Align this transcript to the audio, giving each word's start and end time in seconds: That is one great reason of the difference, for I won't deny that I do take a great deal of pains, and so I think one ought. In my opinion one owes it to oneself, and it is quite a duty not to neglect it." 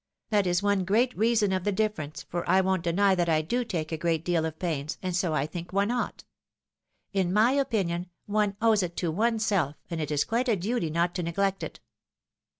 That 0.31 0.47
is 0.47 0.63
one 0.63 0.83
great 0.83 1.15
reason 1.15 1.51
of 1.51 1.63
the 1.63 1.71
difference, 1.71 2.23
for 2.23 2.43
I 2.49 2.59
won't 2.59 2.81
deny 2.81 3.13
that 3.13 3.29
I 3.29 3.43
do 3.43 3.63
take 3.63 3.91
a 3.91 3.97
great 3.99 4.25
deal 4.25 4.45
of 4.45 4.57
pains, 4.57 4.97
and 5.03 5.15
so 5.15 5.35
I 5.35 5.45
think 5.45 5.71
one 5.71 5.91
ought. 5.91 6.23
In 7.13 7.31
my 7.31 7.51
opinion 7.51 8.09
one 8.25 8.57
owes 8.63 8.81
it 8.81 8.97
to 8.97 9.11
oneself, 9.11 9.75
and 9.91 10.01
it 10.01 10.09
is 10.09 10.23
quite 10.23 10.49
a 10.49 10.55
duty 10.55 10.89
not 10.89 11.13
to 11.13 11.21
neglect 11.21 11.61
it." 11.61 11.81